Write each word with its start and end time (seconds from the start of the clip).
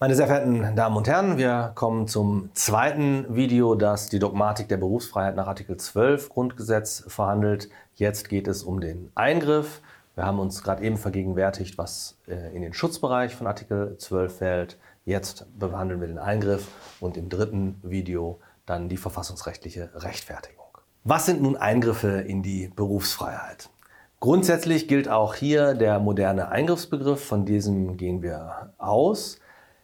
Meine 0.00 0.14
sehr 0.14 0.28
verehrten 0.28 0.76
Damen 0.76 0.96
und 0.96 1.08
Herren, 1.08 1.38
wir 1.38 1.72
kommen 1.74 2.06
zum 2.06 2.50
zweiten 2.54 3.34
Video, 3.34 3.74
das 3.74 4.08
die 4.08 4.20
Dogmatik 4.20 4.68
der 4.68 4.76
Berufsfreiheit 4.76 5.34
nach 5.34 5.48
Artikel 5.48 5.76
12 5.76 6.28
Grundgesetz 6.28 7.02
verhandelt. 7.08 7.68
Jetzt 7.96 8.28
geht 8.28 8.46
es 8.46 8.62
um 8.62 8.80
den 8.80 9.10
Eingriff. 9.16 9.80
Wir 10.14 10.24
haben 10.24 10.38
uns 10.38 10.62
gerade 10.62 10.84
eben 10.84 10.98
vergegenwärtigt, 10.98 11.78
was 11.78 12.16
äh, 12.28 12.54
in 12.54 12.62
den 12.62 12.74
Schutzbereich 12.74 13.34
von 13.34 13.48
Artikel 13.48 13.98
12 13.98 14.38
fällt. 14.38 14.78
Jetzt 15.04 15.46
behandeln 15.58 16.00
wir 16.00 16.06
den 16.06 16.18
Eingriff 16.18 16.68
und 17.00 17.16
im 17.16 17.28
dritten 17.28 17.80
Video 17.82 18.38
dann 18.66 18.88
die 18.88 18.98
verfassungsrechtliche 18.98 19.90
Rechtfertigung. 19.96 20.78
Was 21.02 21.26
sind 21.26 21.42
nun 21.42 21.56
Eingriffe 21.56 22.20
in 22.20 22.44
die 22.44 22.68
Berufsfreiheit? 22.68 23.68
Grundsätzlich 24.20 24.86
gilt 24.86 25.08
auch 25.08 25.34
hier 25.34 25.74
der 25.74 25.98
moderne 25.98 26.50
Eingriffsbegriff, 26.50 27.24
von 27.24 27.44
diesem 27.44 27.96
gehen 27.96 28.22
wir 28.22 28.72
aus. 28.78 29.40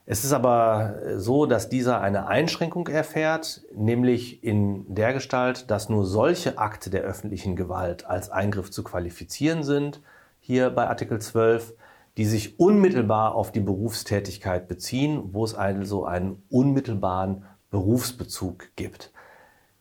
Es 0.06 0.22
ist 0.22 0.32
aber 0.34 0.96
so, 1.16 1.46
dass 1.46 1.70
dieser 1.70 2.02
eine 2.02 2.26
Einschränkung 2.26 2.88
erfährt, 2.88 3.62
nämlich 3.74 4.44
in 4.44 4.94
der 4.94 5.14
Gestalt, 5.14 5.70
dass 5.70 5.88
nur 5.88 6.04
solche 6.04 6.58
Akte 6.58 6.90
der 6.90 7.02
öffentlichen 7.02 7.56
Gewalt 7.56 8.04
als 8.04 8.28
Eingriff 8.30 8.70
zu 8.70 8.84
qualifizieren 8.84 9.62
sind, 9.62 10.02
hier 10.40 10.68
bei 10.68 10.88
Artikel 10.88 11.22
12, 11.22 11.72
die 12.18 12.26
sich 12.26 12.60
unmittelbar 12.60 13.34
auf 13.34 13.50
die 13.50 13.60
Berufstätigkeit 13.60 14.68
beziehen, 14.68 15.30
wo 15.32 15.42
es 15.42 15.54
also 15.54 16.04
einen 16.04 16.42
unmittelbaren 16.50 17.44
Berufsbezug 17.70 18.76
gibt. 18.76 19.10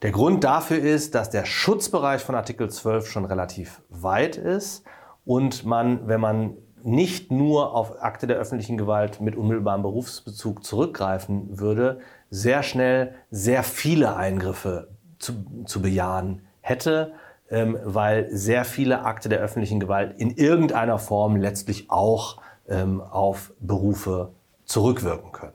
Der 0.03 0.11
Grund 0.11 0.45
dafür 0.45 0.79
ist, 0.79 1.16
dass 1.16 1.31
der 1.31 1.45
Schutzbereich 1.45 2.21
von 2.21 2.35
Artikel 2.35 2.69
12 2.69 3.07
schon 3.07 3.25
relativ 3.25 3.81
weit 3.89 4.38
ist 4.38 4.85
und 5.25 5.66
man, 5.66 6.07
wenn 6.07 6.21
man 6.21 6.57
nicht 6.85 7.31
nur 7.31 7.75
auf 7.75 8.01
Akte 8.01 8.27
der 8.27 8.37
öffentlichen 8.37 8.77
Gewalt 8.77 9.21
mit 9.21 9.35
unmittelbarem 9.35 9.81
Berufsbezug 9.81 10.63
zurückgreifen 10.63 11.59
würde, 11.59 11.99
sehr 12.29 12.63
schnell 12.63 13.15
sehr 13.31 13.63
viele 13.63 14.15
Eingriffe 14.15 14.89
zu, 15.19 15.33
zu 15.65 15.81
bejahen 15.81 16.41
hätte, 16.61 17.13
ähm, 17.49 17.77
weil 17.83 18.29
sehr 18.31 18.65
viele 18.65 19.03
Akte 19.03 19.29
der 19.29 19.39
öffentlichen 19.39 19.79
Gewalt 19.79 20.19
in 20.19 20.31
irgendeiner 20.31 20.99
Form 20.99 21.35
letztlich 21.35 21.89
auch 21.89 22.37
ähm, 22.67 23.01
auf 23.01 23.53
Berufe 23.59 24.31
zurückwirken 24.65 25.31
können. 25.31 25.53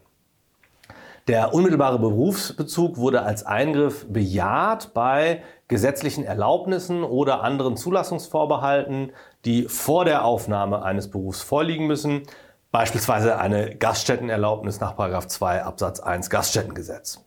Der 1.28 1.52
unmittelbare 1.52 1.98
Berufsbezug 1.98 2.96
wurde 2.96 3.22
als 3.22 3.44
Eingriff 3.44 4.06
bejaht 4.08 4.94
bei 4.94 5.42
gesetzlichen 5.68 6.24
Erlaubnissen 6.24 7.04
oder 7.04 7.42
anderen 7.42 7.76
Zulassungsvorbehalten, 7.76 9.12
die 9.44 9.64
vor 9.64 10.04
der 10.04 10.24
Aufnahme 10.24 10.82
eines 10.82 11.10
Berufs 11.10 11.42
vorliegen 11.42 11.86
müssen, 11.86 12.22
beispielsweise 12.70 13.38
eine 13.38 13.76
Gaststättenerlaubnis 13.76 14.80
nach 14.80 14.96
2 15.28 15.62
Absatz 15.62 16.00
1 16.00 16.30
Gaststättengesetz. 16.30 17.24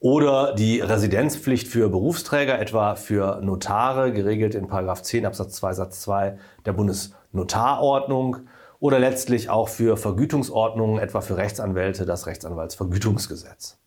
Oder 0.00 0.54
die 0.54 0.80
Residenzpflicht 0.80 1.66
für 1.66 1.88
Berufsträger, 1.88 2.58
etwa 2.58 2.94
für 2.94 3.40
Notare, 3.40 4.12
geregelt 4.12 4.54
in 4.54 4.68
10 5.02 5.24
Absatz 5.24 5.54
2 5.54 5.72
Satz 5.72 6.00
2 6.02 6.38
der 6.66 6.74
Bundesnotarordnung 6.74 8.40
oder 8.80 8.98
letztlich 8.98 9.48
auch 9.48 9.68
für 9.68 9.96
Vergütungsordnungen, 9.96 10.98
etwa 10.98 11.22
für 11.22 11.38
Rechtsanwälte, 11.38 12.04
das 12.04 12.26
Rechtsanwaltsvergütungsgesetz. 12.26 13.78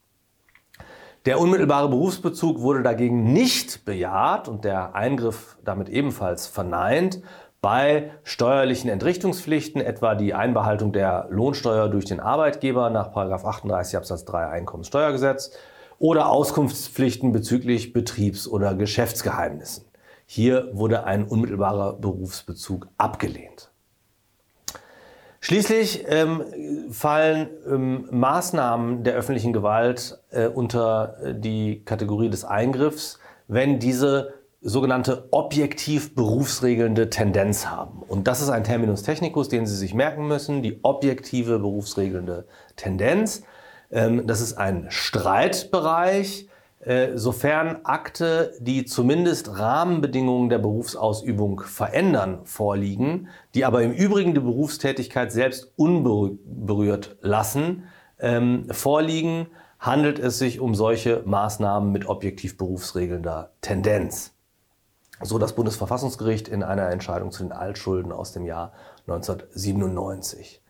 Der 1.27 1.39
unmittelbare 1.39 1.89
Berufsbezug 1.89 2.61
wurde 2.61 2.81
dagegen 2.81 3.33
nicht 3.33 3.85
bejaht 3.85 4.47
und 4.47 4.63
der 4.63 4.95
Eingriff 4.95 5.57
damit 5.63 5.89
ebenfalls 5.89 6.47
verneint 6.47 7.21
bei 7.61 8.11
steuerlichen 8.23 8.89
Entrichtungspflichten, 8.89 9.81
etwa 9.81 10.15
die 10.15 10.33
Einbehaltung 10.33 10.93
der 10.93 11.27
Lohnsteuer 11.29 11.89
durch 11.89 12.05
den 12.05 12.19
Arbeitgeber 12.19 12.89
nach 12.89 13.15
38 13.15 13.97
Absatz 13.97 14.25
3 14.25 14.47
Einkommenssteuergesetz 14.47 15.51
oder 15.99 16.29
Auskunftspflichten 16.29 17.31
bezüglich 17.31 17.93
Betriebs- 17.93 18.47
oder 18.47 18.75
Geschäftsgeheimnissen. 18.75 19.85
Hier 20.25 20.69
wurde 20.73 21.05
ein 21.05 21.25
unmittelbarer 21.25 21.93
Berufsbezug 21.93 22.87
abgelehnt. 22.97 23.71
Schließlich 25.39 26.03
ähm, 26.09 26.43
fallen 26.91 27.49
ähm, 27.65 28.07
Maßnahmen 28.11 29.03
der 29.03 29.13
öffentlichen 29.13 29.53
Gewalt 29.53 30.19
äh, 30.29 30.47
unter 30.47 31.33
die 31.33 31.83
Kategorie 31.85 32.29
des 32.29 32.43
Eingriffs, 32.43 33.19
wenn 33.47 33.79
diese 33.79 34.33
sogenannte 34.67 35.29
objektiv 35.31 36.13
berufsregelnde 36.13 37.09
Tendenz 37.09 37.67
haben. 37.67 38.03
Und 38.05 38.27
das 38.27 38.41
ist 38.41 38.49
ein 38.49 38.65
Terminus 38.65 39.01
technicus, 39.01 39.47
den 39.47 39.65
Sie 39.65 39.75
sich 39.75 39.93
merken 39.93 40.27
müssen, 40.27 40.61
die 40.61 40.79
objektive 40.83 41.59
berufsregelnde 41.59 42.45
Tendenz. 42.75 43.43
Ähm, 43.89 44.27
das 44.27 44.41
ist 44.41 44.57
ein 44.57 44.87
Streitbereich, 44.89 46.49
äh, 46.81 47.11
sofern 47.15 47.79
Akte, 47.85 48.55
die 48.59 48.83
zumindest 48.83 49.57
Rahmenbedingungen 49.57 50.49
der 50.49 50.59
Berufsausübung 50.59 51.61
verändern, 51.61 52.41
vorliegen, 52.43 53.29
die 53.55 53.63
aber 53.63 53.83
im 53.83 53.93
Übrigen 53.93 54.33
die 54.33 54.41
Berufstätigkeit 54.41 55.31
selbst 55.31 55.71
unberührt 55.77 57.15
lassen, 57.21 57.85
ähm, 58.19 58.65
vorliegen, 58.69 59.47
handelt 59.79 60.19
es 60.19 60.39
sich 60.39 60.59
um 60.59 60.75
solche 60.75 61.23
Maßnahmen 61.25 61.89
mit 61.89 62.09
objektiv 62.09 62.57
berufsregelnder 62.57 63.51
Tendenz. 63.61 64.36
So 65.21 65.39
das 65.39 65.53
Bundesverfassungsgericht 65.53 66.47
in 66.47 66.63
einer 66.63 66.89
Entscheidung 66.89 67.31
zu 67.31 67.43
den 67.43 67.51
Altschulden 67.51 68.11
aus 68.11 68.33
dem 68.33 68.45
Jahr 68.45 68.73
1997. 69.07 70.61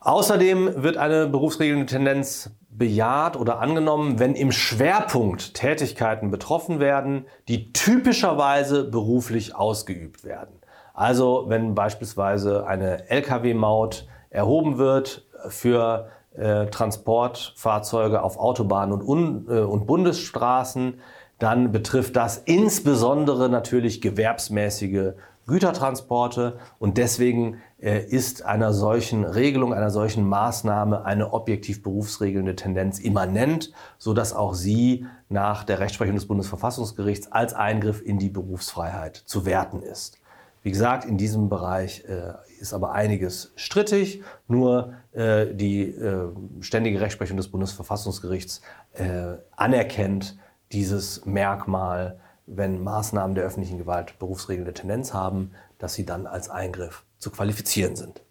Außerdem 0.00 0.82
wird 0.82 0.96
eine 0.96 1.28
berufsregelnde 1.28 1.86
Tendenz 1.86 2.50
bejaht 2.70 3.36
oder 3.36 3.60
angenommen, 3.60 4.18
wenn 4.18 4.34
im 4.34 4.50
Schwerpunkt 4.50 5.54
Tätigkeiten 5.54 6.30
betroffen 6.30 6.80
werden, 6.80 7.26
die 7.48 7.72
typischerweise 7.72 8.84
beruflich 8.84 9.54
ausgeübt 9.54 10.24
werden. 10.24 10.58
Also 10.94 11.44
wenn 11.48 11.74
beispielsweise 11.74 12.66
eine 12.66 13.08
Lkw-Maut 13.10 14.06
erhoben 14.30 14.78
wird 14.78 15.24
für 15.48 16.08
äh, 16.34 16.66
Transportfahrzeuge 16.66 18.22
auf 18.22 18.38
Autobahnen 18.38 18.92
und, 18.94 19.02
Un 19.06 19.46
äh, 19.48 19.60
und 19.60 19.86
Bundesstraßen, 19.86 21.00
dann 21.42 21.72
betrifft 21.72 22.14
das 22.14 22.38
insbesondere 22.38 23.48
natürlich 23.48 24.00
gewerbsmäßige 24.00 25.14
Gütertransporte 25.46 26.58
und 26.78 26.98
deswegen 26.98 27.56
äh, 27.80 28.00
ist 28.04 28.44
einer 28.44 28.72
solchen 28.72 29.24
Regelung, 29.24 29.74
einer 29.74 29.90
solchen 29.90 30.24
Maßnahme 30.24 31.04
eine 31.04 31.32
objektiv 31.32 31.82
berufsregelnde 31.82 32.54
Tendenz 32.54 33.00
immanent, 33.00 33.72
so 33.98 34.14
dass 34.14 34.34
auch 34.34 34.54
sie 34.54 35.06
nach 35.28 35.64
der 35.64 35.80
Rechtsprechung 35.80 36.14
des 36.14 36.28
Bundesverfassungsgerichts 36.28 37.32
als 37.32 37.54
Eingriff 37.54 38.00
in 38.00 38.20
die 38.20 38.28
Berufsfreiheit 38.28 39.16
zu 39.16 39.44
werten 39.44 39.82
ist. 39.82 40.20
Wie 40.62 40.70
gesagt, 40.70 41.04
in 41.04 41.18
diesem 41.18 41.48
Bereich 41.48 42.04
äh, 42.08 42.34
ist 42.60 42.72
aber 42.72 42.92
einiges 42.92 43.52
strittig. 43.56 44.22
Nur 44.46 44.94
äh, 45.10 45.46
die 45.52 45.88
äh, 45.88 46.28
ständige 46.60 47.00
Rechtsprechung 47.00 47.36
des 47.36 47.48
Bundesverfassungsgerichts 47.48 48.62
äh, 48.94 49.38
anerkennt 49.56 50.36
dieses 50.72 51.24
Merkmal 51.26 52.18
wenn 52.46 52.82
Maßnahmen 52.82 53.34
der 53.34 53.44
öffentlichen 53.44 53.78
Gewalt 53.78 54.18
berufsregelnde 54.18 54.74
Tendenz 54.74 55.14
haben, 55.14 55.52
dass 55.78 55.94
sie 55.94 56.06
dann 56.06 56.26
als 56.26 56.50
Eingriff 56.50 57.04
zu 57.18 57.30
qualifizieren 57.30 57.96
sind. 57.96 58.22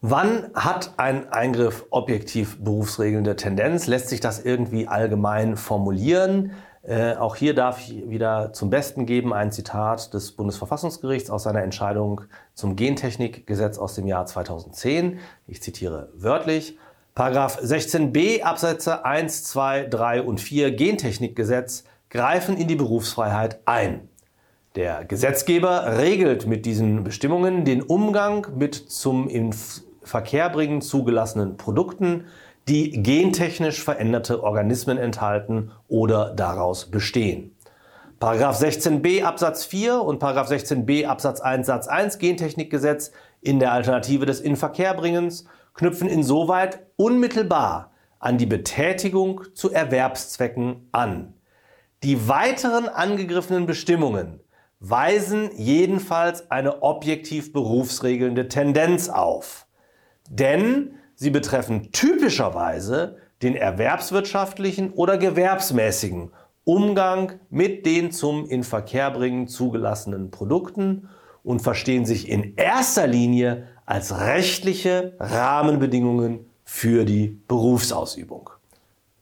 Wann 0.00 0.50
hat 0.54 0.94
ein 0.98 1.32
Eingriff 1.32 1.86
objektiv 1.90 2.62
berufsregelnde 2.62 3.36
Tendenz? 3.36 3.86
Lässt 3.86 4.08
sich 4.08 4.20
das 4.20 4.44
irgendwie 4.44 4.86
allgemein 4.86 5.56
formulieren? 5.56 6.52
Äh, 6.82 7.14
auch 7.14 7.36
hier 7.36 7.54
darf 7.54 7.80
ich 7.80 8.10
wieder 8.10 8.52
zum 8.52 8.68
Besten 8.68 9.06
geben 9.06 9.32
ein 9.32 9.50
Zitat 9.50 10.12
des 10.12 10.32
Bundesverfassungsgerichts 10.32 11.30
aus 11.30 11.44
seiner 11.44 11.62
Entscheidung 11.62 12.20
zum 12.52 12.76
Gentechnikgesetz 12.76 13.78
aus 13.78 13.94
dem 13.94 14.06
Jahr 14.06 14.26
2010. 14.26 15.18
Ich 15.46 15.62
zitiere 15.62 16.10
wörtlich. 16.14 16.78
Paragraph 17.14 17.60
16b 17.62 18.42
Absätze 18.42 19.04
1, 19.04 19.44
2, 19.44 19.86
3 19.86 20.22
und 20.22 20.40
4 20.40 20.72
Gentechnikgesetz 20.72 21.84
greifen 22.10 22.56
in 22.56 22.66
die 22.66 22.74
Berufsfreiheit 22.74 23.60
ein. 23.66 24.08
Der 24.74 25.04
Gesetzgeber 25.04 25.96
regelt 25.96 26.48
mit 26.48 26.66
diesen 26.66 27.04
Bestimmungen 27.04 27.64
den 27.64 27.82
Umgang 27.82 28.48
mit 28.56 28.74
zum 28.74 29.28
in 29.28 29.54
Verkehr 30.02 30.50
bringen 30.50 30.80
zugelassenen 30.80 31.56
Produkten, 31.56 32.24
die 32.66 32.90
gentechnisch 32.90 33.80
veränderte 33.80 34.42
Organismen 34.42 34.98
enthalten 34.98 35.70
oder 35.86 36.34
daraus 36.34 36.90
bestehen. 36.90 37.54
Paragraph 38.18 38.60
16b 38.60 39.22
Absatz 39.22 39.64
4 39.64 40.02
und 40.02 40.18
Paragraph 40.18 40.50
16b 40.50 41.06
Absatz 41.06 41.40
1 41.40 41.68
Satz 41.68 41.86
1 41.86 42.18
Gentechnikgesetz 42.18 43.12
in 43.40 43.60
der 43.60 43.70
Alternative 43.70 44.26
des 44.26 44.40
Inverkehrbringens 44.40 45.44
knüpfen 45.74 46.08
insoweit 46.08 46.86
unmittelbar 46.96 47.92
an 48.18 48.38
die 48.38 48.46
Betätigung 48.46 49.42
zu 49.54 49.70
Erwerbszwecken 49.70 50.88
an. 50.92 51.34
Die 52.02 52.28
weiteren 52.28 52.88
angegriffenen 52.88 53.66
Bestimmungen 53.66 54.40
weisen 54.80 55.50
jedenfalls 55.56 56.50
eine 56.50 56.82
objektiv 56.82 57.52
berufsregelnde 57.52 58.48
Tendenz 58.48 59.08
auf. 59.08 59.66
Denn 60.28 60.94
sie 61.14 61.30
betreffen 61.30 61.90
typischerweise 61.92 63.16
den 63.42 63.54
erwerbswirtschaftlichen 63.54 64.92
oder 64.92 65.18
gewerbsmäßigen 65.18 66.30
Umgang 66.64 67.40
mit 67.50 67.84
den 67.84 68.10
zum 68.10 68.46
Inverkehrbringen 68.46 69.48
zugelassenen 69.48 70.30
Produkten 70.30 71.08
und 71.44 71.62
verstehen 71.62 72.06
sich 72.06 72.28
in 72.28 72.56
erster 72.56 73.06
Linie 73.06 73.68
als 73.86 74.18
rechtliche 74.18 75.12
Rahmenbedingungen 75.20 76.46
für 76.64 77.04
die 77.04 77.40
Berufsausübung. 77.46 78.50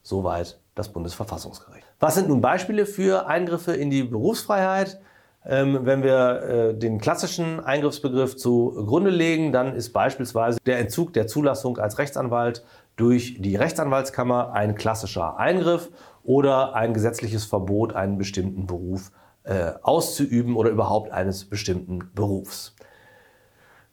Soweit 0.03 0.59
das 0.75 0.91
Bundesverfassungsgericht. 0.91 1.87
Was 2.01 2.15
sind 2.15 2.29
nun 2.29 2.41
Beispiele 2.41 2.87
für 2.87 3.27
Eingriffe 3.27 3.73
in 3.73 3.91
die 3.91 4.05
Berufsfreiheit? 4.05 5.01
Ähm, 5.45 5.81
wenn 5.83 6.05
wir 6.05 6.43
äh, 6.43 6.75
den 6.75 7.01
klassischen 7.01 7.59
Eingriffsbegriff 7.59 8.37
zugrunde 8.37 9.11
legen, 9.11 9.53
dann 9.53 9.75
ist 9.75 9.93
beispielsweise 9.93 10.59
der 10.65 10.79
Entzug 10.79 11.13
der 11.13 11.27
Zulassung 11.27 11.79
als 11.79 11.99
Rechtsanwalt 11.99 12.65
durch 12.95 13.37
die 13.41 13.57
Rechtsanwaltskammer 13.57 14.53
ein 14.53 14.77
klassischer 14.77 15.39
Eingriff 15.39 15.91
oder 16.23 16.75
ein 16.75 16.95
gesetzliches 16.95 17.45
Verbot, 17.45 17.95
einen 17.95 18.19
bestimmten 18.19 18.67
Beruf 18.67 19.11
äh, 19.45 19.73
auszuüben 19.83 20.57
oder 20.57 20.71
überhaupt 20.71 21.11
eines 21.11 21.45
bestimmten 21.45 22.11
Berufs. 22.15 22.75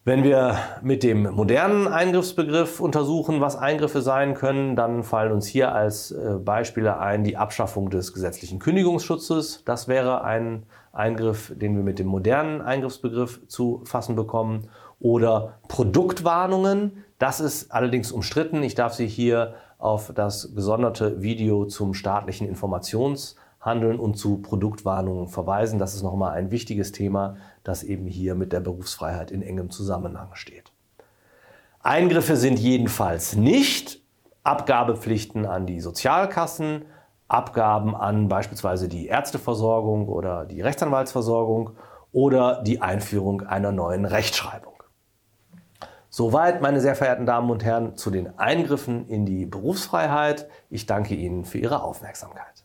Wenn 0.06 0.24
wir 0.24 0.58
mit 0.82 1.04
dem 1.04 1.24
modernen 1.24 1.88
Eingriffsbegriff 1.88 2.80
untersuchen, 2.80 3.42
was 3.42 3.56
Eingriffe 3.56 4.02
sein 4.02 4.34
können, 4.34 4.76
dann 4.76 5.04
fallen 5.04 5.32
uns 5.32 5.46
hier 5.46 5.74
als 5.76 6.12
äh, 6.12 6.36
Beispiele 6.40 7.00
ein 7.00 7.24
die 7.24 7.38
Abschaffung 7.38 7.90
des 7.90 8.14
gesetzlichen 8.14 8.60
Kündigungsschutzes. 8.60 9.64
Das 9.66 9.88
wäre 9.88 10.24
ein 10.24 10.64
Eingriff, 10.94 11.54
den 11.56 11.76
wir 11.76 11.84
mit 11.84 12.00
dem 12.00 12.08
modernen 12.08 12.62
Eingriffsbegriff 12.62 13.48
zu 13.48 13.82
fassen 13.84 14.16
bekommen. 14.16 14.70
Oder 15.00 15.60
Produktwarnungen. 15.68 17.04
Das 17.20 17.40
ist 17.40 17.72
allerdings 17.72 18.12
umstritten. 18.12 18.64
Ich 18.64 18.76
darf 18.76 18.94
Sie 18.94 19.08
hier 19.08 19.54
auf 19.78 20.12
das 20.16 20.56
gesonderte 20.56 21.22
Video 21.22 21.66
zum 21.66 21.94
staatlichen 21.94 22.48
Informationshandeln 23.60 24.00
und 24.00 24.18
zu 24.18 24.38
Produktwarnungen 24.38 25.28
verweisen. 25.28 25.80
Das 25.80 25.94
ist 25.94 26.04
nochmal 26.04 26.34
ein 26.34 26.52
wichtiges 26.52 26.92
Thema, 26.92 27.38
das 27.64 27.84
eben 27.84 28.08
hier 28.08 28.36
mit 28.36 28.54
der 28.54 28.62
Berufsfreiheit 28.62 29.32
in 29.32 29.42
engem 29.42 29.70
Zusammenhang 29.70 30.30
steht. 30.34 30.72
Eingriffe 31.82 32.36
sind 32.36 32.60
jedenfalls 32.60 33.36
nicht 33.36 34.02
Abgabepflichten 34.44 35.46
an 35.46 35.66
die 35.66 35.82
Sozialkassen, 35.82 36.86
Abgaben 37.28 37.96
an 37.96 38.28
beispielsweise 38.28 38.88
die 38.88 39.08
Ärzteversorgung 39.08 40.08
oder 40.08 40.46
die 40.46 40.62
Rechtsanwaltsversorgung 40.62 41.72
oder 42.12 42.64
die 42.64 42.82
Einführung 42.82 43.42
einer 43.42 43.72
neuen 43.72 44.06
Rechtschreibung. 44.06 44.74
Soweit, 46.10 46.60
meine 46.62 46.82
sehr 46.82 46.96
verehrten 46.96 47.28
Damen 47.28 47.52
und 47.52 47.64
Herren, 47.64 47.96
zu 47.96 48.10
den 48.10 48.40
Eingriffen 48.40 49.08
in 49.10 49.28
die 49.28 49.46
Berufsfreiheit. 49.46 50.50
Ich 50.72 50.88
danke 50.88 51.14
Ihnen 51.14 51.46
für 51.46 51.60
Ihre 51.60 51.84
Aufmerksamkeit. 51.84 52.59